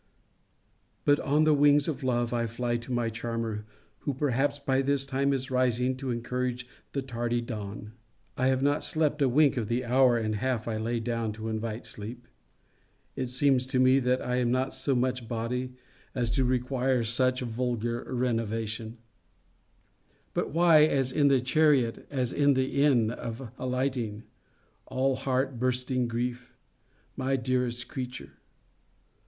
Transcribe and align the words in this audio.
But, 1.05 1.19
on 1.19 1.43
the 1.43 1.53
wings 1.53 1.87
of 1.87 2.01
love, 2.03 2.33
I 2.33 2.47
fly 2.47 2.75
to 2.77 2.91
my 2.91 3.11
charmer, 3.11 3.65
who 3.99 4.15
perhaps 4.15 4.57
by 4.57 4.81
this 4.81 5.05
time 5.05 5.31
is 5.31 5.51
rising 5.51 5.95
to 5.97 6.09
encourage 6.09 6.65
the 6.93 7.03
tardy 7.03 7.39
dawn. 7.39 7.91
I 8.35 8.47
have 8.47 8.63
not 8.63 8.83
slept 8.83 9.21
a 9.21 9.29
wink 9.29 9.57
of 9.57 9.67
the 9.67 9.85
hour 9.85 10.17
and 10.17 10.37
half 10.37 10.67
I 10.67 10.77
lay 10.77 10.99
down 10.99 11.33
to 11.33 11.49
invite 11.49 11.85
sleep. 11.85 12.27
It 13.15 13.27
seems 13.27 13.67
to 13.67 13.79
me, 13.79 13.99
that 13.99 14.23
I 14.23 14.37
am 14.37 14.49
not 14.49 14.73
so 14.73 14.95
much 14.95 15.27
body, 15.27 15.75
as 16.15 16.31
to 16.31 16.43
require 16.43 17.03
such 17.03 17.43
a 17.43 17.45
vulgar 17.45 18.03
renovation. 18.11 18.97
But 20.33 20.49
why, 20.49 20.81
as 20.85 21.11
in 21.11 21.27
the 21.27 21.39
chariot, 21.41 22.07
as 22.09 22.33
in 22.33 22.55
the 22.55 22.81
inn, 22.81 23.11
at 23.11 23.39
alighting, 23.59 24.23
all 24.87 25.15
heart 25.15 25.59
bursting 25.59 26.07
grief, 26.07 26.55
my 27.15 27.35
dearest 27.35 27.87
creature? 27.87 28.39